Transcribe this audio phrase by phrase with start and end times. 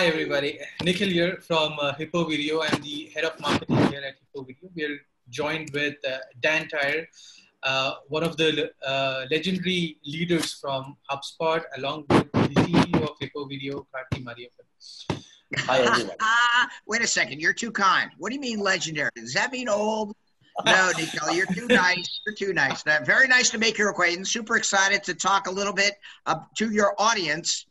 [0.00, 0.58] Hi, everybody.
[0.82, 2.62] Nikhil here from uh, Hippo Video.
[2.62, 4.70] I'm the head of marketing here at Hippo Video.
[4.74, 7.06] We're joined with uh, Dan Tyre,
[7.64, 13.44] uh, one of the uh, legendary leaders from HubSpot, along with the CEO of Hippo
[13.44, 15.22] Video, Karthi Mariappan.
[15.66, 16.16] Hi, everyone.
[16.22, 17.42] Ah wait a second.
[17.42, 18.10] You're too kind.
[18.16, 19.10] What do you mean legendary?
[19.14, 20.16] Does that mean old?
[20.64, 22.22] No, Nico, you're too nice.
[22.24, 22.82] You're too nice.
[22.82, 24.30] Very nice to make your acquaintance.
[24.30, 27.66] Super excited to talk a little bit uh, to your audience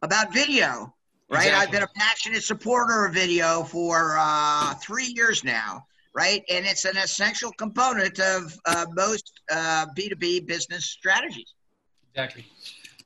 [0.00, 0.94] about video
[1.34, 1.46] right?
[1.46, 1.66] Exactly.
[1.66, 5.84] I've been a passionate supporter of video for uh, three years now,
[6.14, 6.42] right?
[6.48, 11.54] And it's an essential component of uh, most uh, B2B business strategies.
[12.14, 12.46] Exactly.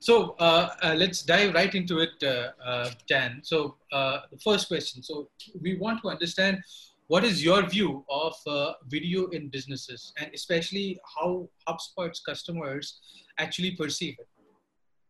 [0.00, 3.40] So uh, uh, let's dive right into it, uh, Dan.
[3.42, 5.02] So the first question.
[5.02, 5.28] So
[5.60, 6.62] we want to understand
[7.08, 8.34] what is your view of
[8.86, 13.00] video in businesses and especially how HubSpot's customers
[13.38, 14.28] actually perceive it?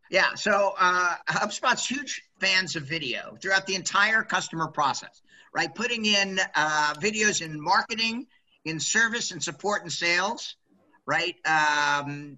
[0.09, 5.21] Yeah, so uh, HubSpot's huge fans of video throughout the entire customer process,
[5.53, 5.73] right?
[5.73, 8.27] Putting in uh, videos in marketing,
[8.65, 10.55] in service and support and sales,
[11.05, 11.35] right?
[11.45, 12.37] Um,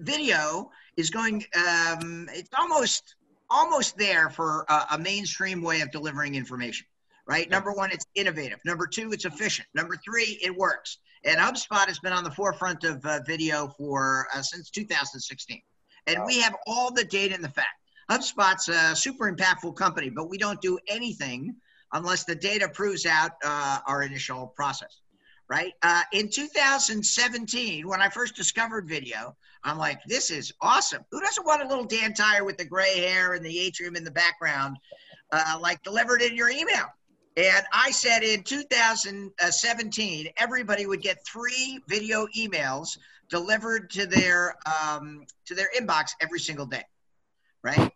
[0.00, 3.16] video is going, um, it's almost
[3.52, 6.86] almost there for a, a mainstream way of delivering information,
[7.26, 7.48] right?
[7.50, 8.58] Number one, it's innovative.
[8.64, 9.68] Number two, it's efficient.
[9.74, 10.98] Number three, it works.
[11.24, 15.60] And HubSpot has been on the forefront of uh, video for uh, since 2016.
[16.06, 17.68] And we have all the data and the fact.
[18.12, 21.56] HubSpot's a super impactful company, but we don't do anything
[21.94, 25.00] unless the data proves out uh, our initial process,
[25.48, 25.72] right?
[25.82, 31.02] Uh, in 2017, when I first discovered video, I'm like, this is awesome.
[31.10, 34.04] Who doesn't want a little Dan Tyre with the gray hair and the atrium in
[34.04, 34.76] the background,
[35.30, 36.84] uh, like delivered in your email?
[37.38, 42.98] And I said in 2017, everybody would get three video emails
[43.30, 46.84] delivered to their um, to their inbox every single day,
[47.64, 47.90] right?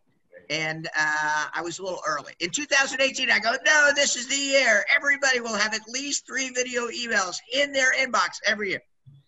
[0.50, 2.32] And uh, I was a little early.
[2.40, 4.84] In 2018, I go, no, this is the year.
[4.94, 8.82] Everybody will have at least three video emails in their inbox every year.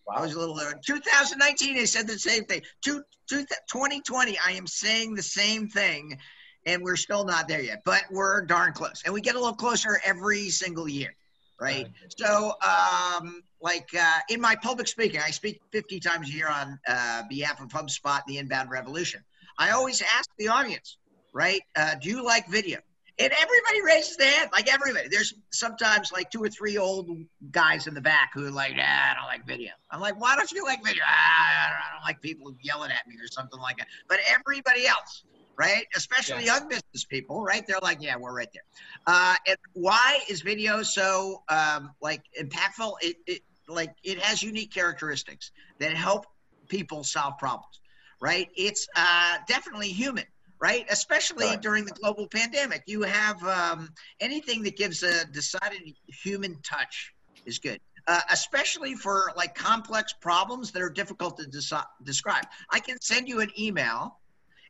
[0.07, 0.15] Wow.
[0.17, 0.75] I was a little early.
[0.85, 2.61] 2019, they said the same thing.
[2.81, 6.17] Two, two, 2020, I am saying the same thing,
[6.65, 9.03] and we're still not there yet, but we're darn close.
[9.05, 11.15] And we get a little closer every single year
[11.59, 11.87] right?
[12.17, 16.79] So, um, like uh, in my public speaking, I speak 50 times a year on
[16.87, 19.23] uh, behalf of HubSpot, and the Inbound Revolution.
[19.57, 20.97] I always ask the audience,
[21.33, 21.61] right?
[21.75, 22.79] Uh, do you like video?
[23.19, 25.09] And everybody raises their hand, like everybody.
[25.09, 27.09] There's sometimes like two or three old
[27.51, 29.71] guys in the back who are like, ah, I don't like video.
[29.91, 31.03] I'm like, why don't you like video?
[31.05, 33.87] Ah, I don't like people yelling at me or something like that.
[34.07, 35.23] But everybody else,
[35.57, 35.83] right?
[35.97, 36.59] Especially yes.
[36.59, 37.67] young business people, right?
[37.67, 38.63] They're like, yeah, we're right there.
[39.05, 42.93] Uh, and why is video so um, like impactful?
[43.01, 46.25] It, it like it has unique characteristics that help
[46.69, 47.81] people solve problems,
[48.21, 48.47] right?
[48.55, 50.23] It's uh, definitely human.
[50.61, 51.61] Right, especially right.
[51.61, 57.13] during the global pandemic, you have um, anything that gives a decided human touch
[57.45, 57.79] is good.
[58.07, 62.43] Uh, especially for like complex problems that are difficult to desi- describe.
[62.71, 64.17] I can send you an email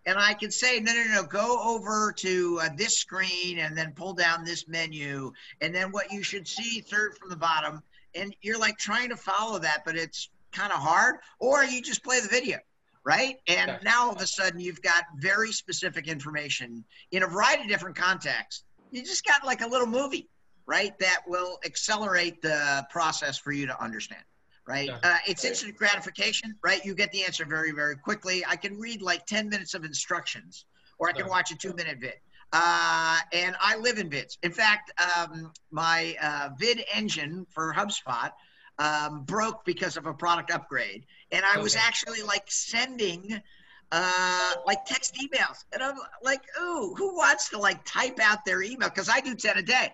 [0.05, 3.94] and I can say, no, no, no, go over to uh, this screen and then
[3.95, 5.31] pull down this menu.
[5.61, 7.81] And then what you should see third from the bottom.
[8.16, 11.17] And you're like trying to follow that, but it's kind of hard.
[11.39, 12.57] Or you just play the video,
[13.09, 13.38] right?
[13.47, 17.70] And now all of a sudden you've got very specific information in a variety of
[17.70, 18.64] different contexts.
[18.92, 20.30] You just got like a little movie,
[20.68, 20.94] right?
[21.00, 24.22] That will accelerate the process for you to understand
[24.68, 24.92] right?
[25.02, 26.86] Uh, it's instant gratification, right?
[26.86, 28.46] You get the answer very, very quickly.
[28.47, 30.66] I can read like 10 minutes of instructions,
[31.00, 32.14] or I can watch a two minute vid.
[32.53, 34.38] Uh, and I live in vids.
[34.44, 38.30] In fact, um, my uh, vid engine for HubSpot
[38.80, 41.06] um, broke because of a product upgrade.
[41.31, 41.62] And I okay.
[41.62, 43.41] was actually like sending
[43.91, 45.63] uh, like text emails.
[45.73, 48.90] And I'm like, ooh, who wants to like type out their email?
[48.90, 49.91] Because I do 10 a day,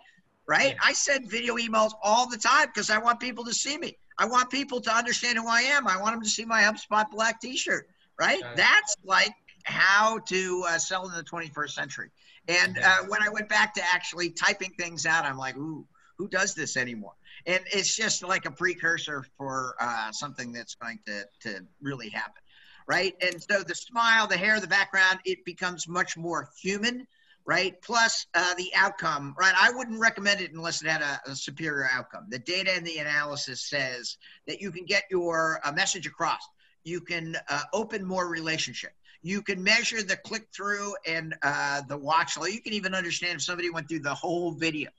[0.48, 0.72] right?
[0.72, 0.80] Yeah.
[0.84, 3.98] I send video emails all the time because I want people to see me.
[4.18, 5.88] I want people to understand who I am.
[5.88, 7.88] I want them to see my HubSpot black T-shirt,
[8.20, 8.42] right?
[8.56, 9.34] That's like
[9.64, 12.12] how to uh, sell in the 21st century.
[12.48, 15.86] And uh, when I went back to actually typing things out, I'm like, ooh,
[16.18, 17.14] who does this anymore?
[17.46, 22.42] And it's just like a precursor for uh, something that's going to, to really happen,
[22.88, 23.14] right?
[23.22, 27.08] And so the smile, the hair, the background, it becomes much more human
[27.46, 27.80] right?
[27.82, 29.54] Plus uh, the outcome, right?
[29.56, 32.26] I wouldn't recommend it unless it had a, a, superior outcome.
[32.30, 36.42] The data and the analysis says that you can get your uh, message across.
[36.84, 38.94] You can uh, open more relationship.
[39.22, 42.36] You can measure the click through and uh, the watch.
[42.36, 44.90] You can even understand if somebody went through the whole video.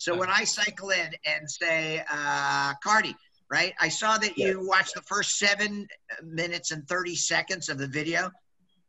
[0.00, 3.14] So when I cycle in and say, uh, Karthi,
[3.50, 3.74] right?
[3.78, 5.86] I saw that you watched the first seven
[6.24, 8.30] minutes and 30 seconds of the video.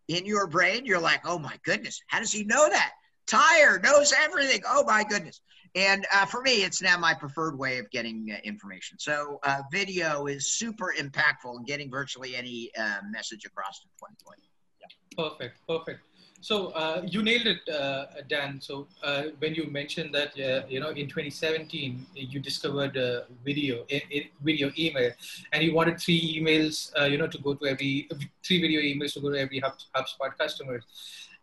[0.08, 2.94] In your brain, you're like, oh my goodness, how does he know that?
[3.28, 4.62] Tyre knows everything.
[4.66, 5.42] Oh my goodness.
[5.75, 8.98] And uh, for me, it's now my preferred way of getting uh, information.
[8.98, 14.44] So uh, video is super impactful in getting virtually any uh, message across in 2020.
[14.81, 15.24] Yeah.
[15.30, 16.01] Perfect, perfect.
[16.42, 18.60] So uh, you nailed it, uh, Dan.
[18.60, 22.98] So uh, when you mentioned that, uh, you know, in 2017 you discovered
[23.45, 25.12] video, a, a video email,
[25.54, 28.10] and you wanted three emails, uh, you know, to go to every
[28.44, 30.84] three video emails to go to every Hub, HubSpot customers.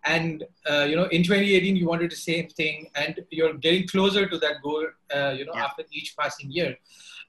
[0.04, 4.28] And uh, you know, in 2018 you wanted the same thing, and you're getting closer
[4.28, 5.64] to that goal, you know, yeah.
[5.64, 6.76] after each passing year.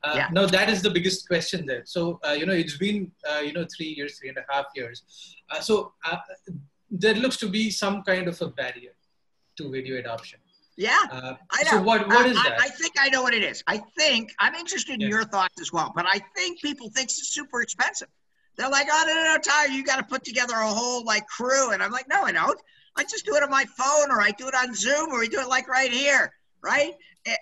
[0.03, 0.27] Uh, yeah.
[0.31, 1.83] Now that is the biggest question there.
[1.85, 4.65] So uh, you know it's been uh, you know three years, three and a half
[4.75, 5.03] years.
[5.61, 5.93] so
[6.91, 8.93] there looks to be some kind of a barrier
[9.57, 10.39] to video adoption.
[10.77, 11.71] Yeah, uh, I know.
[11.71, 12.61] So what, what is I, that?
[12.61, 13.61] I think I know what it is.
[13.67, 15.09] I think I'm interested in yeah.
[15.09, 18.07] your thoughts as well, but I think people think it's super expensive.
[18.59, 21.25] They're like, oh no, no, no, Tyler, you got to put together a whole like
[21.27, 22.59] crew, and I'm like, no, I don't.
[22.97, 25.29] I just do it on my phone, or I do it on Zoom, or we
[25.29, 26.91] do it like right here, right?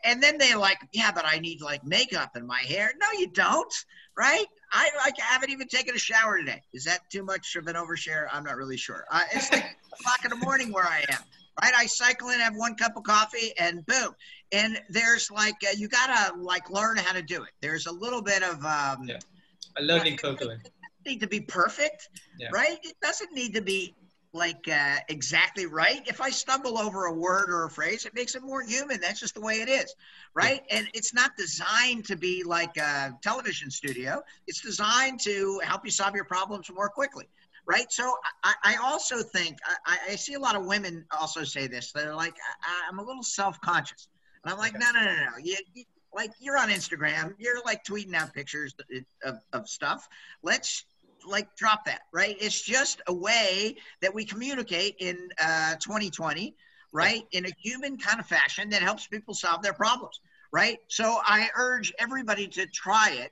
[0.04, 2.92] And then they're like, yeah, but I need like makeup and my hair.
[3.02, 3.74] No, you don't,
[4.16, 4.46] right?
[4.72, 6.62] I like haven't even taken a shower today.
[6.72, 8.28] Is that too much of an overshare?
[8.32, 9.06] I'm not really sure.
[9.10, 9.66] Uh, it's like
[10.00, 11.20] o'clock in the morning where I am.
[11.60, 14.14] Right, I cycle in, have one cup of coffee, and boom.
[14.52, 17.50] And there's like uh, you gotta like learn how to do it.
[17.60, 19.18] There's a little bit of um, yeah.
[19.78, 20.40] a learning curve.
[20.40, 20.72] It
[21.08, 22.10] need to be perfect,
[22.40, 22.50] yeah.
[22.52, 22.78] right?
[22.84, 23.96] It doesn't need to be
[24.34, 26.02] like uh, exactly right.
[26.06, 29.00] If I stumble over a word or a phrase, it makes it more human.
[29.02, 29.94] That's just the way it is,
[30.34, 30.64] right?
[30.70, 30.78] Yeah.
[30.78, 34.22] And it's not designed to be like a television studio.
[34.46, 37.28] It's designed to help you solve your problems more quickly,
[37.66, 37.92] right?
[37.92, 38.14] So
[38.44, 41.92] I, I also think I, I, see a lot of women also say this.
[41.92, 44.08] They're like, I, am a little self-conscious,
[44.44, 44.84] and I'm like, okay.
[44.84, 45.38] no, no, no, no.
[45.42, 45.84] You, you,
[46.14, 48.74] like you're on Instagram, you're like tweeting out pictures
[49.24, 50.08] of, of stuff.
[50.42, 50.86] Let's
[51.28, 52.36] like drop that, right?
[52.40, 56.56] It's just a way that we communicate in uh, 2020,
[56.92, 57.24] right?
[57.32, 60.20] In a human kind of fashion that helps people solve their problems,
[60.52, 60.80] right?
[60.88, 63.32] So I urge everybody to try it.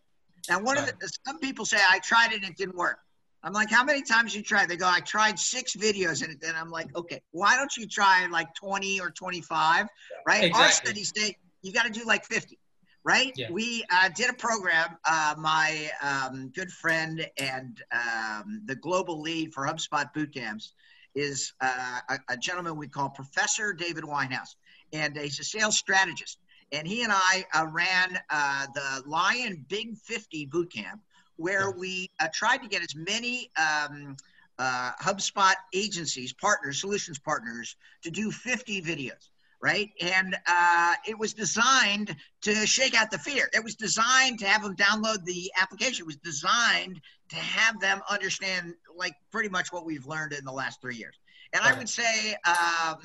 [0.50, 0.94] Now, one of the,
[1.26, 3.00] some people say I tried it and it didn't work.
[3.44, 4.70] I'm like, how many times you tried?
[4.70, 8.26] They go, I tried six videos and then I'm like, okay, why don't you try
[8.26, 9.88] like 20 or 25,
[10.26, 10.44] right?
[10.44, 10.64] Exactly.
[10.64, 12.58] Our studies say you got to do like 50
[13.06, 13.32] right?
[13.38, 13.52] Yeah.
[13.52, 14.98] We uh, did a program.
[15.08, 20.74] Uh, my um, good friend and um, the global lead for HubSpot boot camps
[21.14, 24.56] is uh, a, a, gentleman we call Professor David Weinhaus,
[24.92, 26.40] and he's a sales strategist.
[26.72, 31.00] And he and I uh, ran uh, the Lion Big 50 boot camp,
[31.38, 33.52] where we uh, tried to get as many.
[33.58, 34.18] Um,
[34.58, 39.30] HubSpot agencies, partners, solutions partners, to do 50 videos
[39.62, 39.90] right?
[40.02, 43.50] And uh, it was designed to shake out the fear.
[43.54, 46.04] It was designed to have them download the application.
[46.04, 50.52] It was designed to have them understand, like, pretty much what we've learned in the
[50.52, 51.16] last three years.
[51.54, 51.74] And right.
[51.74, 52.98] I would say um,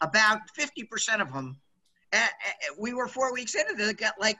[0.00, 1.56] about 50% of them,
[2.12, 2.26] uh,
[2.78, 4.38] we were four weeks into they got like,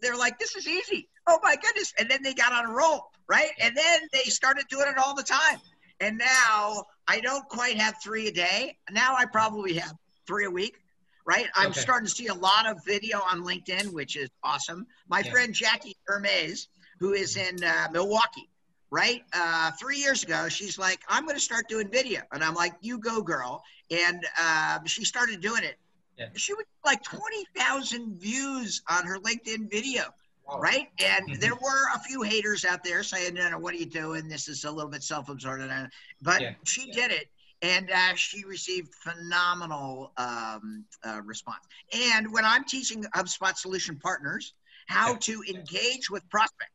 [0.00, 1.08] they're like, this is easy.
[1.26, 1.92] Oh my goodness.
[1.98, 3.50] And then they got on a roll, right?
[3.60, 5.58] And then they started doing it all the time.
[6.00, 8.76] And now I don't quite have three a day.
[8.90, 9.94] Now I probably have
[10.26, 10.76] three a week
[11.24, 11.46] right?
[11.54, 11.80] I'm okay.
[11.80, 14.86] starting to see a lot of video on LinkedIn, which is awesome.
[15.08, 15.30] My yeah.
[15.30, 18.48] friend Jackie Hermes, who is in uh, Milwaukee,
[18.90, 19.22] right?
[19.32, 22.22] Uh, three years ago, she's like, I'm going to start doing video.
[22.32, 23.62] And I'm like, you go, girl.
[23.90, 25.76] And uh, she started doing it.
[26.18, 26.26] Yeah.
[26.34, 30.04] She would like 20,000 views on her LinkedIn video.
[30.46, 30.58] Wow.
[30.58, 30.88] Right.
[30.98, 31.40] And mm-hmm.
[31.40, 34.28] there were a few haters out there saying, no, no, what are you doing?
[34.28, 35.62] This is a little bit self absorbed.
[36.20, 36.54] But yeah.
[36.64, 37.28] she did it
[37.62, 41.64] and uh, she received phenomenal um, uh, response.
[41.92, 44.54] And when I'm teaching HubSpot solution partners
[44.88, 46.71] how to engage with prospects,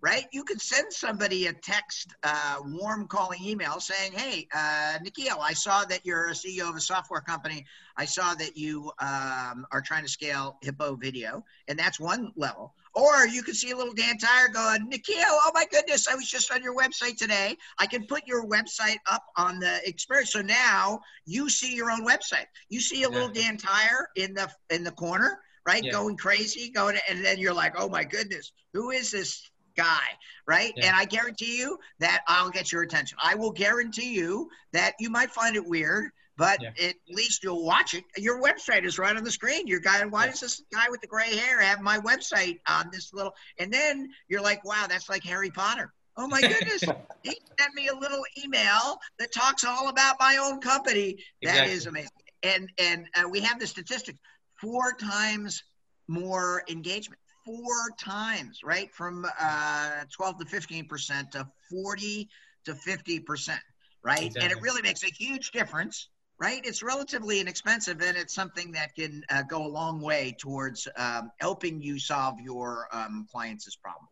[0.00, 0.26] right?
[0.32, 5.52] You can send somebody a text, uh, warm calling email saying, "Hey, uh, Nikhil, I
[5.52, 7.66] saw that you're a CEO of a software company.
[7.96, 12.74] I saw that you um, are trying to scale Hippo Video, and that's one level.
[12.94, 16.28] Or you can see a little Dan Tyre going, Nikhil, oh my goodness, I was
[16.28, 17.56] just on your website today.
[17.78, 20.32] I can put your website up on the experience.
[20.32, 22.46] So now you see your own website.
[22.68, 25.84] You see a little Dan Tyre in the in the corner, right?
[25.84, 25.92] Yeah.
[25.92, 29.48] Going crazy, going, and then you're like, oh my goodness, who is this
[29.78, 30.04] guy,
[30.46, 30.74] right?
[30.76, 30.88] Yeah.
[30.88, 33.16] And I guarantee you that I'll get your attention.
[33.22, 36.70] I will guarantee you that you might find it weird but yeah.
[36.88, 38.04] at least you'll watch it.
[38.16, 39.66] Your website is right on the screen.
[39.66, 40.30] Your guy, why yeah.
[40.30, 43.34] does this guy with the gray hair have my website on this little?
[43.58, 45.92] And then you're like, wow, that's like Harry Potter.
[46.16, 46.82] Oh my goodness,
[47.24, 51.18] he sent me a little email that talks all about my own company.
[51.42, 51.74] That exactly.
[51.74, 52.10] is amazing.
[52.44, 54.18] And and uh, we have the statistics:
[54.60, 55.64] four times
[56.06, 58.92] more engagement, four times, right?
[58.92, 62.28] From uh, 12 to 15 percent to 40
[62.66, 63.60] to 50 percent,
[64.02, 64.26] right?
[64.26, 64.42] Exactly.
[64.42, 66.08] And it really makes a huge difference
[66.40, 66.60] right?
[66.64, 71.30] It's relatively inexpensive and it's something that can uh, go a long way towards um,
[71.40, 74.08] helping you solve your um, clients' problem.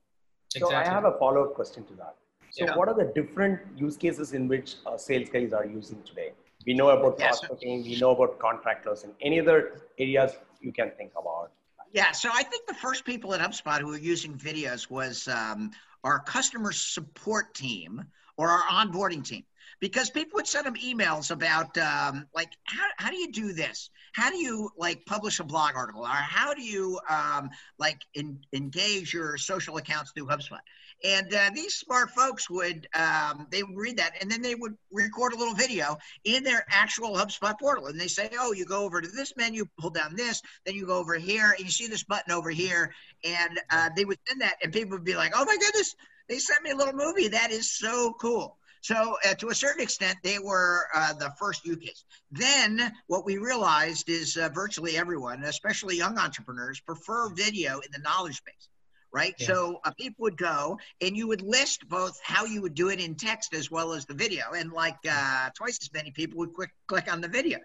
[0.54, 0.74] Exactly.
[0.74, 2.16] So I have a follow-up question to that.
[2.50, 2.76] So Yeah.
[2.76, 6.32] what are the different use cases in which uh, sales guys are using today?
[6.66, 7.40] We know about Yes.
[7.40, 9.14] prospecting, we know about contract closing.
[9.20, 11.52] Any other areas you can think about?
[11.96, 15.70] Yeah, so I think the first people at HubSpot who were using videos was um,
[16.04, 18.04] our customer support team
[18.36, 19.44] or our onboarding team.
[19.80, 23.90] Because people would send them emails about um, like how, how do you do this?
[24.14, 28.38] How do you like publish a blog article or how do you um, like in,
[28.54, 30.60] engage your social accounts through HubSpot?
[31.04, 34.74] And uh, these smart folks would um, they would read that and then they would
[34.90, 38.84] record a little video in their actual HubSpot portal and they say, oh, you go
[38.84, 41.86] over to this menu, pull down this, then you go over here and you see
[41.86, 45.32] this button over here, and uh, they would send that and people would be like,
[45.36, 45.94] oh my goodness,
[46.28, 47.28] they sent me a little movie.
[47.28, 48.56] That is so cool.
[48.86, 52.04] So uh, to a certain extent, they were uh, the first use.
[52.30, 57.98] Then what we realized is uh, virtually everyone, especially young entrepreneurs, prefer video in the
[57.98, 58.68] knowledge base.
[59.12, 59.34] Right.
[59.40, 59.46] Yeah.
[59.48, 63.00] So uh, people would go and you would list both how you would do it
[63.00, 64.52] in text as well as the video.
[64.56, 67.58] And like uh, twice as many people would quick click on the video.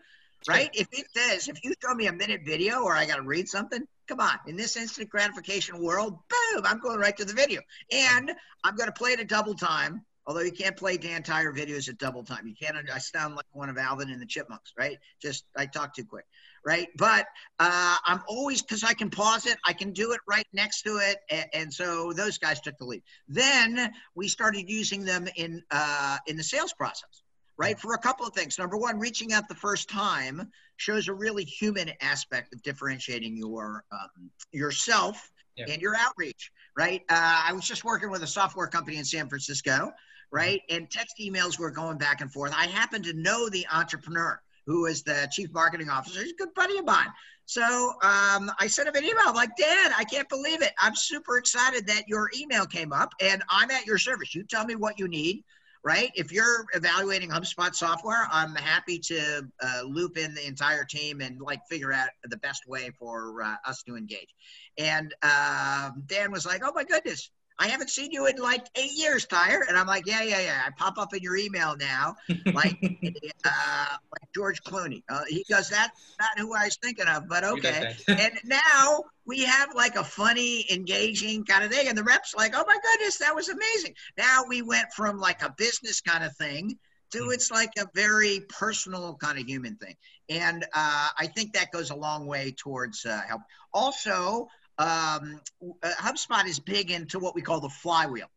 [0.47, 0.71] Right.
[0.73, 3.47] If it says, if you throw me a minute video or I got to read
[3.47, 4.39] something, come on.
[4.47, 7.61] In this instant gratification world, boom, I'm going right to the video.
[7.91, 8.31] And
[8.63, 10.03] I'm going to play it at double time.
[10.31, 12.47] Although you can't play the entire videos at double time.
[12.47, 14.97] You can't, I sound like one of Alvin and the Chipmunks, right?
[15.21, 16.23] Just, I talk too quick,
[16.65, 16.87] right?
[16.97, 17.25] But
[17.59, 20.99] uh, I'm always, because I can pause it, I can do it right next to
[20.99, 21.17] it.
[21.29, 23.03] And, and so those guys took the lead.
[23.27, 27.23] Then we started using them in, uh, in the sales process
[27.57, 27.77] right?
[27.77, 28.57] For a couple of things.
[28.57, 33.83] Number one, reaching out the first time shows a really human aspect of differentiating your
[33.91, 35.65] um, yourself Yeah.
[35.69, 37.01] and your outreach, right?
[37.07, 39.91] Uh, I was just working with a software company in San Francisco,
[40.31, 40.61] right?
[40.69, 42.53] And text emails were going back and forth.
[42.55, 46.21] I happen to know the entrepreneur who is the chief marketing officer.
[46.21, 47.09] He's a good buddy of mine.
[47.45, 49.23] So um, I sent him an email.
[49.25, 50.71] I'm like, Dan, I can't believe it.
[50.79, 54.33] I'm super excited that your email came up and I'm at your service.
[54.33, 55.43] You tell me what you need
[55.83, 56.11] right?
[56.15, 61.41] If you're evaluating HubSpot software, I'm happy to uh, loop in the entire team and
[61.41, 64.33] like figure out the best way for uh, us to engage.
[64.77, 67.31] And uh, Dan was like, "Oh my goodness."
[67.61, 69.63] I haven't seen you in like eight years, Tyre.
[69.69, 70.63] And I'm like, yeah, yeah, yeah.
[70.65, 72.15] I pop up in your email now,
[72.53, 72.75] like,
[73.45, 75.03] uh, like George Clooney.
[75.07, 79.43] Uh, he goes, that's Not who I was thinking of, but okay and now we
[79.43, 81.87] have like a funny, engaging kind of thing.
[81.87, 83.93] And the reps like, oh my goodness, that was amazing.
[84.17, 86.79] Now we went from like a business kind of thing
[87.11, 87.31] to Hmm.
[87.31, 89.95] it's like a very personal kind of human thing.
[90.29, 93.41] And uh, I think that goes a long way towards uh, help.
[93.73, 94.47] Also,
[94.81, 95.41] um,
[95.83, 98.29] uh, HubSpot is big into what we call the flywheel,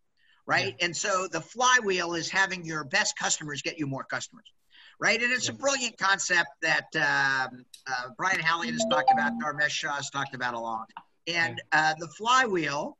[0.46, 0.74] right?
[0.80, 4.44] And so the flywheel is having your best customers get you more customers
[5.00, 5.20] right?
[5.20, 9.94] And it's a brilliant concept that um, uh, Brian Halligan has talked about, Dharmesh Shah
[9.94, 10.88] has talked about a lot.
[11.26, 12.96] And uh, the flywheel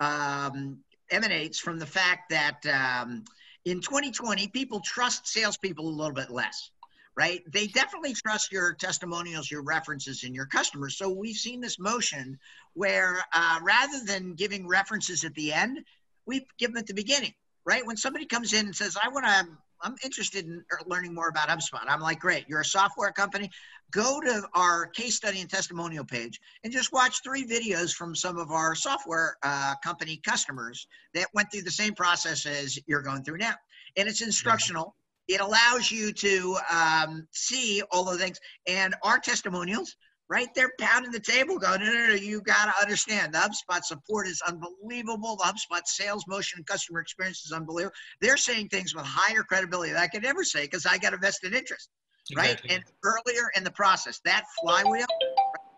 [0.00, 0.78] um,
[1.10, 3.24] emanates from the fact that um,
[3.64, 6.70] in 2020, people trust salespeople a little bit less.
[7.14, 7.42] Right?
[7.52, 10.96] They definitely trust your testimonials, your references, and your customers.
[10.96, 12.38] So we've seen this motion
[12.72, 15.84] where uh, rather than giving references at the end,
[16.24, 17.34] we give them at the beginning.
[17.66, 17.86] Right?
[17.86, 19.46] When somebody comes in and says, "I want to
[19.82, 21.80] I'm interested in er, learning more about HubSpot.
[21.86, 23.50] I'm like, great, you're a software company.
[23.90, 28.38] Go to our case study and testimonial page and just watch three videos from some
[28.38, 33.24] of our software uh, company customers that went through the same process as you're going
[33.24, 33.54] through now.
[33.96, 34.94] And it's instructional.
[35.28, 38.38] It allows you to um, see all the things.
[38.66, 39.96] And our testimonials,
[40.28, 40.48] right?
[40.54, 44.26] They're pounding the table going, no, no, no, you got to understand the HubSpot support
[44.26, 45.36] is unbelievable.
[45.36, 49.92] The HubSpot sales motion and customer experience is unbelievable they're saying things with higher credibility
[49.92, 51.90] that I could never say because I got a vested interest,
[52.34, 52.58] right?
[52.70, 55.06] And earlier in the process, that flywheel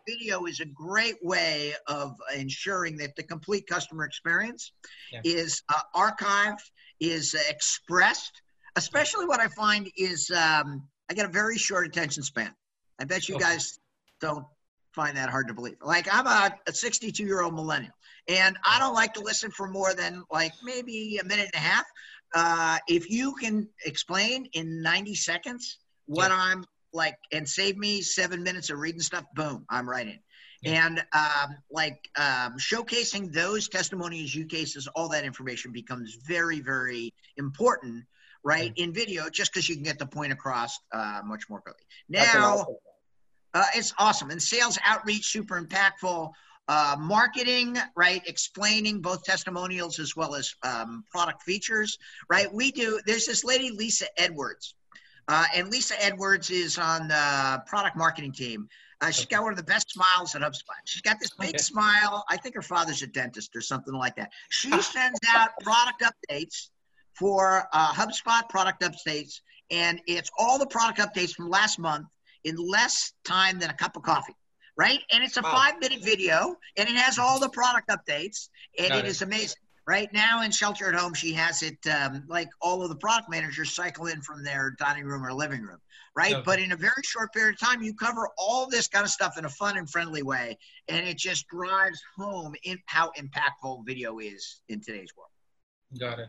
[0.06, 4.72] video is a great way of ensuring that the complete customer experience
[5.10, 5.20] Yeah.
[5.24, 6.60] is uh, archived,
[7.00, 8.42] is expressed.
[8.76, 12.54] Especially what I find is um, I get a very short attention span.
[12.98, 13.78] I bet you guys
[14.20, 14.44] don't
[14.92, 15.76] find that hard to believe.
[15.82, 17.92] Like I'm a 62 year old millennial,
[18.28, 21.66] and I don't like to listen for more than like maybe a minute and a
[21.66, 21.84] half.
[22.34, 26.36] Uh, if you can explain in 90 seconds what Yeah.
[26.38, 30.18] I'm like and save me seven minutes of reading stuff, boom, I'm right in.
[30.62, 30.86] Yeah.
[30.86, 37.12] And um, like um, showcasing those testimonies, use cases, all that information becomes very, very
[37.36, 38.04] important,
[38.44, 38.72] right?
[38.76, 41.84] In video, just because you can get the point across uh, much more quickly.
[42.08, 42.22] Now,
[42.58, 42.76] awesome-
[43.54, 44.30] uh, it's awesome.
[44.30, 46.32] And sales outreach, super impactful.
[46.66, 48.22] Uh, marketing, right?
[48.26, 51.98] Explaining both testimonials as well as um, product features,
[52.30, 52.50] right?
[52.52, 54.74] We do, there's this lady, Lisa Edwards,
[55.28, 58.66] Uh, and Lisa Edwards is on the product marketing team.
[59.02, 60.80] Uh, she's got one of the best smiles at HubSpot.
[60.86, 61.58] She's got this big Okay.
[61.58, 62.24] smile.
[62.30, 64.32] I think her father's a dentist or something like that.
[64.48, 66.70] She sends out product updates
[67.18, 69.40] for uh, HubSpot product updates,
[69.70, 72.06] and it's all the product updates from last month
[72.44, 74.34] in less time than a cup of coffee,
[74.76, 75.00] right?
[75.12, 75.52] And it's a Wow.
[75.52, 79.08] five minute video, and it has all the product updates, and Got it it.
[79.08, 79.56] is amazing.
[79.86, 83.28] Right now in shelter at home, she has it um, like all of the product
[83.28, 85.76] managers cycle in from their dining room or living room,
[86.16, 86.32] right?
[86.32, 86.42] Okay.
[86.42, 89.36] But in a very short period of time, you cover all this kind of stuff
[89.36, 90.56] in a fun and friendly way,
[90.88, 95.28] and it just drives home in how impactful video is in today's world.
[96.00, 96.28] Got it.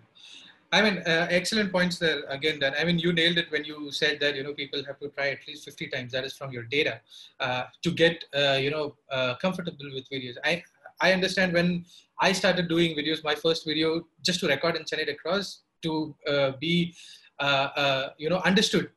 [0.71, 2.59] I mean, uh, excellent points there again.
[2.59, 2.73] Dan.
[2.77, 5.29] I mean, you nailed it when you said that you know people have to try
[5.29, 6.11] at least 50 times.
[6.11, 7.01] That is from your data
[7.39, 10.35] uh, to get uh, you know uh, comfortable with videos.
[10.43, 10.63] I
[11.01, 11.85] I understand when
[12.21, 16.15] I started doing videos, my first video just to record and send it across to
[16.27, 16.95] uh, be
[17.39, 18.89] uh, you know understood.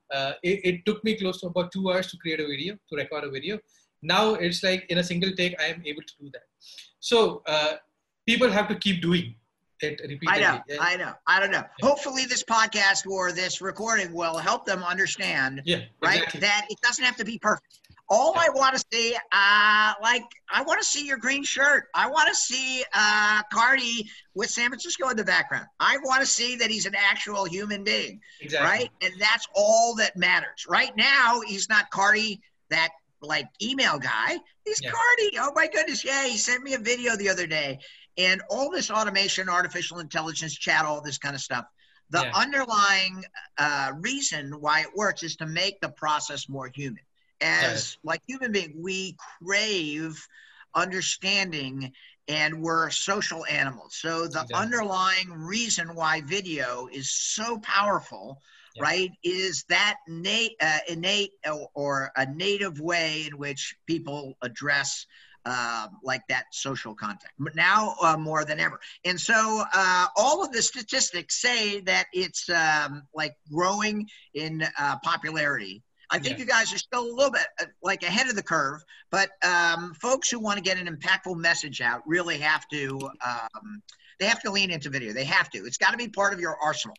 [0.43, 3.25] It, it took me close to about two hours to create a video to record
[3.25, 3.59] a video.
[4.03, 6.47] Now it's like in a single take, I am able to do that.
[7.01, 7.43] So
[8.27, 9.35] people have to keep doing
[9.81, 10.29] it repeatedly.
[10.29, 10.77] I know, Yeah.
[10.81, 11.65] I know, I don't know.
[11.83, 16.41] Hopefully, this podcast or this recording will help them understand, Yeah, right, exactly.
[16.41, 17.79] that it doesn't have to be perfect.
[18.11, 21.89] All I want to see, uh, like, I want to see your green shirt.
[21.95, 25.67] I want to see uh, Karthi with San Francisco in the background.
[25.79, 28.67] I want to see that he's an actual human being, exactly.
[28.67, 28.91] right?
[29.03, 30.65] And that's all that matters.
[30.67, 32.89] Right now, he's not Karthi, that
[33.21, 34.39] like email guy.
[34.65, 34.91] He's Yeah.
[34.91, 35.29] Karthi.
[35.41, 37.79] Oh my goodness, yeah, he sent me a video the other day.
[38.19, 41.65] And all this automation, artificial intelligence, chat, all this kind of stuff.
[42.11, 42.33] The Yeah.
[42.35, 43.25] underlying
[43.59, 47.03] uh, reason why it works is to make the process more human.
[47.41, 50.19] As like human being, we crave
[50.75, 51.93] understanding
[52.27, 53.97] and we're social animals.
[54.01, 54.59] So the Exactly.
[54.59, 58.41] underlying reason why video is so powerful,
[58.75, 58.83] Yeah.
[58.83, 65.07] right, is that innate, uh, innate or, or a native way in which people address
[65.49, 68.79] uh, like that social contact But now uh, more than ever.
[69.05, 74.97] And so uh, all of the statistics say that it's um, like growing in uh,
[75.03, 75.83] popularity.
[76.11, 76.45] I think Yeah.
[76.45, 78.81] you guys are still a little bit uh, like ahead of the curve,
[79.11, 83.83] but um, folks who want to get an impactful message out really have to um,
[84.19, 85.13] they have to lean into video.
[85.13, 85.59] They have to.
[85.67, 86.97] It's got to be part of your arsenal,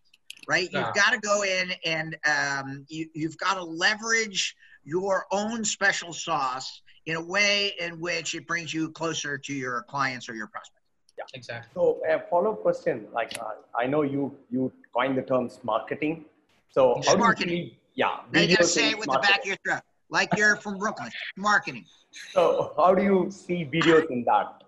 [0.47, 0.69] right?
[0.71, 0.85] Yeah.
[0.85, 6.13] You've got to go in and um, you, you've got to leverage your own special
[6.13, 10.45] sauce in a way in which it brings you closer to your clients or your
[10.45, 10.85] prospects.
[11.17, 11.71] Yeah, exactly.
[11.73, 16.25] So a follow-up question, like uh, I know you you coined the term smarketing.
[16.69, 17.49] So how do you Marketing.
[17.49, 20.29] see, yeah, Now you got to say it with the back of your throat, like
[20.37, 21.09] you're from Brooklyn.
[21.35, 21.85] Marketing.
[22.33, 24.63] So how do you see videos in that?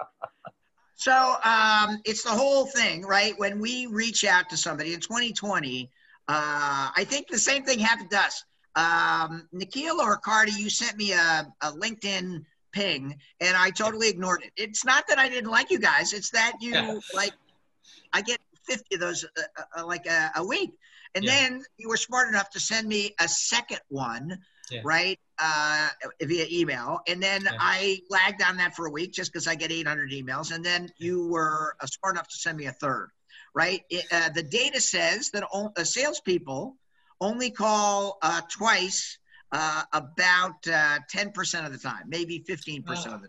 [0.94, 3.34] So um, it's the whole thing, right?
[3.36, 5.90] When we reach out to somebody in 2020,
[6.28, 8.44] uh, I think the same thing happened to us.
[8.74, 14.42] Um, Nikhil or Karthi, you sent me a, a LinkedIn ping, and I totally ignored
[14.44, 14.52] it.
[14.56, 16.98] It's not that I didn't like you guys; it's that you Yeah.
[17.14, 17.32] like.
[18.14, 20.72] I get 50 of those uh, uh, like a, a week,
[21.14, 21.32] and Yeah.
[21.32, 24.38] then you were smart enough to send me a second one,
[24.70, 24.82] Yeah.
[24.84, 25.88] right, uh,
[26.22, 27.48] via email, and then.
[27.58, 30.90] I lagged on that for a week just because I get 800 emails, and then
[30.98, 33.10] you were uh, smart enough to send me a third,
[33.54, 33.82] right?
[33.88, 36.76] It, uh, the data says that all, uh, salespeople
[37.22, 39.18] only call uh, twice
[39.52, 42.92] uh, about uh, 10% of the time, maybe 15% Ah.
[42.92, 43.28] of the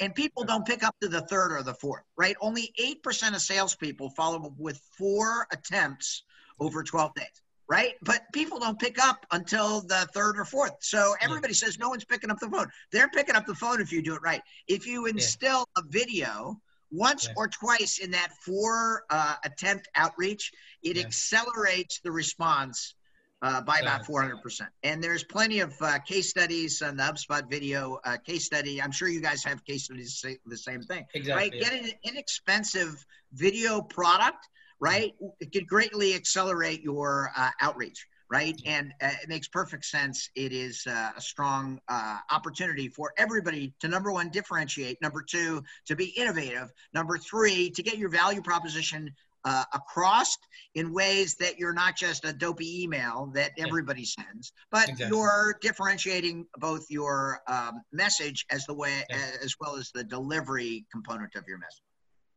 [0.00, 2.36] And people don't pick up to the third or the fourth, right?
[2.40, 6.24] Only 8% of salespeople follow up with four attempts
[6.58, 7.94] over 12 days, right?
[8.02, 10.72] But people don't pick up until the third or fourth.
[10.80, 12.66] So everybody says no one's picking up the phone.
[12.90, 14.42] They're picking up the phone if you do it right.
[14.66, 17.34] If you instill a video once Yeah.
[17.36, 21.04] or twice in that four uh, attempt outreach, it Yeah.
[21.04, 22.94] accelerates the response
[23.42, 24.66] uh, by about 400%.
[24.82, 28.80] And there's plenty of uh, case studies on the HubSpot video uh, case study.
[28.80, 31.50] I'm sure you guys have case studies say the same thing, Exactly.
[31.50, 31.52] right?
[31.52, 34.48] Get an inexpensive video product,
[34.80, 35.12] right?
[35.40, 38.58] It could greatly accelerate your uh, outreach, right?
[38.64, 40.30] And uh, it makes perfect sense.
[40.34, 45.02] It is uh, a strong uh, opportunity for everybody to number one, differentiate.
[45.02, 46.72] Number two, to be innovative.
[46.94, 50.36] Number three, to get your value proposition uh, across
[50.74, 53.66] in ways that you're not just a dopey email that Yeah.
[53.66, 55.16] everybody sends, but Exactly.
[55.16, 59.36] you're differentiating both your um, message as the way Yeah.
[59.42, 61.80] as well as the delivery component of your message.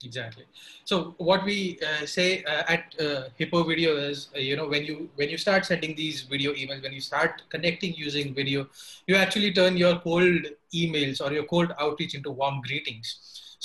[0.03, 0.43] exactly
[0.89, 4.83] so what we uh, say uh, at uh, hippo video is uh, you know when
[4.89, 8.67] you when you start sending these video emails when you start connecting using video
[9.07, 10.45] you actually turn your cold
[10.81, 13.07] emails or your cold outreach into warm greetings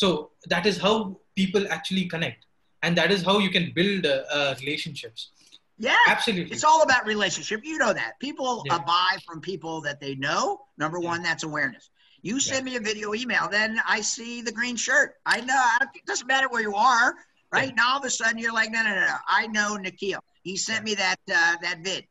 [0.02, 0.94] so that is how
[1.42, 2.46] people actually connect
[2.82, 5.30] and that is how you can build uh, uh, relationships
[5.78, 6.52] Yeah, Absolutely.
[6.54, 7.58] It's all about relationship.
[7.64, 8.74] You know that people Yeah.
[8.76, 10.42] uh, buy from people that they know.
[10.82, 11.12] Number Yeah.
[11.12, 11.84] one, that's awareness.
[12.28, 15.08] You send me a video email, then I see the green shirt.
[15.26, 17.08] I know I it doesn't matter where you are,
[17.56, 17.70] right?
[17.70, 17.74] Yeah.
[17.80, 19.16] Now all of a sudden you're like, no, no, no, no.
[19.40, 20.20] I know Nikhil.
[20.48, 22.04] He sent me that uh, that vid,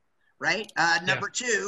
[0.48, 0.68] right?
[0.76, 1.64] Uh, number two,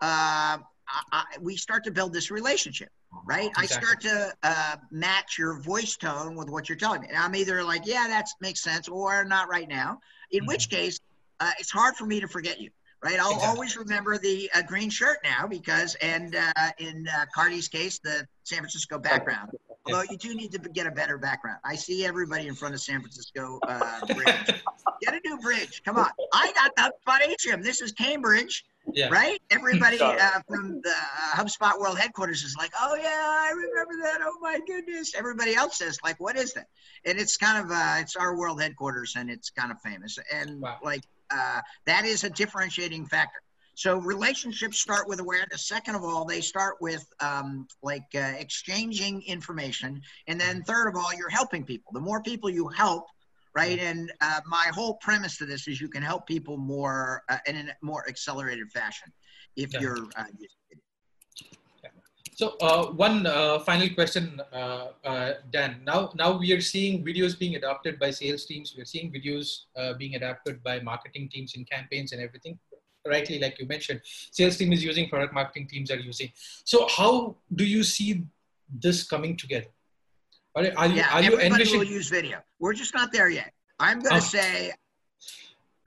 [0.00, 0.56] uh,
[0.96, 2.90] I, I, we start to build this relationship,
[3.24, 3.50] right?
[3.56, 7.08] I start to uh, match your voice tone with what you're telling me.
[7.08, 10.00] And I'm either like, yeah, that makes sense, or not right now.
[10.30, 10.98] In which case,
[11.40, 12.70] uh, it's hard for me to forget you,
[13.02, 13.18] right?
[13.18, 13.48] I'll Exactly.
[13.48, 18.26] always remember the uh, green shirt now because, and uh, in uh, Karthi's case, the
[18.44, 19.50] San Francisco background.
[19.86, 21.58] Although you do need to get a better background.
[21.64, 24.62] I see everybody in front of San Francisco uh, bridge.
[25.02, 25.82] get a new bridge.
[25.84, 26.08] Come on.
[26.32, 27.62] I got the HubSpot atrium.
[27.62, 29.08] This is Cambridge, Yeah.
[29.08, 29.40] right?
[29.50, 34.20] Everybody uh, from the uh, HubSpot World Headquarters is like, oh yeah, I remember that.
[34.22, 35.14] Oh my goodness.
[35.16, 36.66] Everybody else says like, what is that?
[37.04, 40.16] And it's kind of uh, it's our world headquarters, and it's kind of famous.
[40.32, 40.78] And Wow.
[40.84, 43.40] like uh, that is a differentiating factor.
[43.82, 45.66] So relationships start with awareness.
[45.66, 50.94] Second of all, they start with um, like uh, exchanging information, and then third of
[50.94, 51.90] all, you're helping people.
[51.92, 53.06] The more people you help,
[53.56, 53.80] right?
[53.80, 57.56] And uh, my whole premise to this is you can help people more uh, in
[57.56, 59.12] a more accelerated fashion
[59.56, 59.80] if Yeah.
[59.80, 60.78] you're uh, using it.
[62.36, 65.80] So uh, one uh, final question, uh, uh, Dan.
[65.84, 68.74] Now, now we are seeing videos being adopted by sales teams.
[68.76, 72.60] We are seeing videos uh, being adapted by marketing teams in campaigns and everything.
[73.06, 76.30] Rightly, like you mentioned, sales team is using, product marketing teams are using.
[76.64, 78.22] So, how do you see
[78.80, 79.66] this coming together?
[80.54, 82.38] Are, are you Yeah, are you everybody will use video.
[82.60, 83.52] We're just not there yet.
[83.80, 84.30] I'm going to Oh.
[84.40, 84.72] say,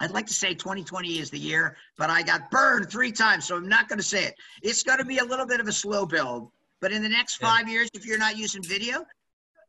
[0.02, 3.56] I'd like to say 2020 is the year, but I got burned three times, so
[3.56, 4.36] I'm not going to say it.
[4.62, 6.52] It's going to be a little bit of a slow build,
[6.82, 7.48] but in the next Yeah.
[7.50, 9.06] five years, if you're not using video,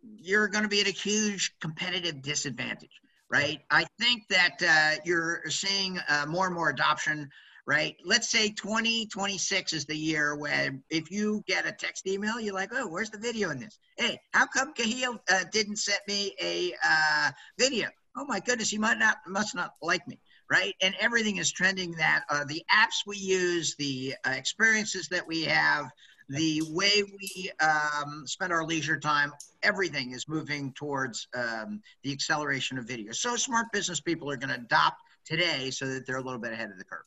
[0.03, 2.91] you're going to be at a huge competitive disadvantage,
[3.31, 3.61] right?
[3.71, 7.29] I think that uh, you're seeing uh, more and more adoption,
[7.67, 7.97] right?
[8.05, 12.71] Let's say 2026 is the year when if you get a text email, you're like,
[12.73, 13.79] oh, where's the video in this?
[13.99, 17.89] Hey, how come Cahill uh, didn't send me a uh, video?
[18.17, 20.19] Oh my goodness, he might not, must not like me,
[20.51, 20.75] right?
[20.81, 25.43] And everything is trending that uh, the apps we use, the uh, experiences that we
[25.45, 25.91] have,
[26.29, 32.79] the way we um, spend our leisure time, everything is moving towards um, the acceleration
[32.79, 33.13] of video.
[33.13, 36.53] So smart business people are going to adopt today so that they're a little bit
[36.53, 37.05] ahead of the curve.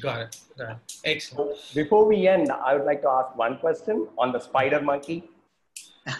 [0.00, 0.40] Got it.
[0.58, 0.76] Got it.
[1.04, 1.58] Excellent.
[1.74, 5.24] Before we end, I would like to ask one question on the spider monkey.
[6.06, 6.12] uh,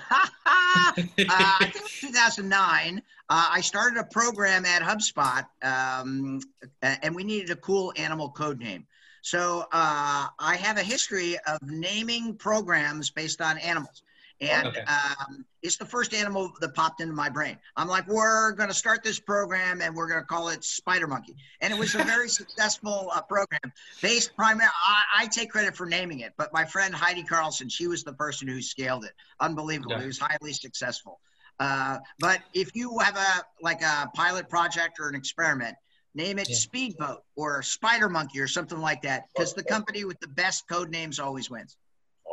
[0.47, 6.41] I think in 2009, uh, I started a program at HubSpot, um,
[6.83, 8.87] and we needed a cool animal code name.
[9.25, 14.03] So uh, I have a history of naming programs based on animals.
[14.43, 14.83] And Okay.
[14.83, 17.57] um, it's the first animal that popped into my brain.
[17.75, 21.07] I'm like, we're going to start this program and we're going to call it Spider
[21.07, 21.37] Monkey.
[21.63, 25.87] And it was a very successful uh, program based primarily, I, I take credit for
[25.87, 29.13] naming it, but my friend Heidi Carlson, she was the person who scaled it.
[29.41, 29.97] Unbelievable.
[29.97, 31.19] It was highly successful.
[31.59, 35.77] Uh, but if you have a like a pilot project or an experiment,
[36.15, 36.57] name it Yeah.
[36.57, 40.91] Speedboat or Spider Monkey or something like that, because the company with the best code
[40.91, 41.77] names always wins.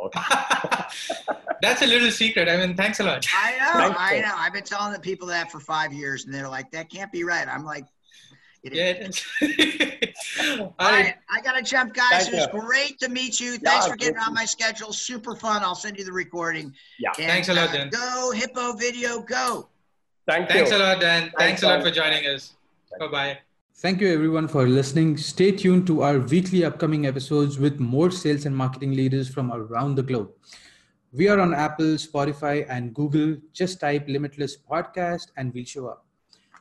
[0.04, 0.20] Okay.
[1.62, 2.48] That's a little secret.
[2.48, 3.24] I mean, thanks a lot.
[3.32, 4.22] I know, Thank I you.
[4.22, 4.34] know.
[4.36, 7.22] I've been telling the people that for five years, and they're like, "That can't be
[7.22, 7.84] right." I'm like,
[8.64, 9.24] it is.
[9.40, 10.58] Yeah, it is.
[10.58, 11.04] All All right.
[11.04, 12.24] right, I gotta jump, guys.
[12.28, 12.60] Thank it was you.
[12.60, 13.58] great to meet you.
[13.58, 14.92] Thanks Yeah, for getting on my schedule.
[14.92, 15.62] Super fun.
[15.62, 16.74] I'll send you the recording.
[16.98, 17.10] Yeah.
[17.18, 17.88] And, Thanks a lot, uh, Dan.
[17.90, 19.68] Go Hippo Video, go.
[20.26, 20.76] Thank Thanks you.
[20.76, 21.22] a lot, Dan.
[21.22, 22.54] Thanks, Thanks, a lot for joining us.
[22.98, 23.38] Bye bye.
[23.74, 25.16] Thank you everyone for listening.
[25.16, 29.96] Stay tuned to our weekly upcoming episodes with more sales and marketing leaders from around
[29.96, 30.30] the globe.
[31.12, 33.36] We are on Apple, Spotify, and Google.
[33.52, 36.06] Just type Limitless Podcast and we'll show up.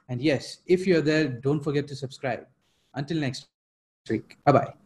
[0.09, 2.47] And yes, if you're there, don't forget to subscribe.
[2.95, 3.47] Until next
[4.09, 4.37] week.
[4.45, 4.80] Bye bye.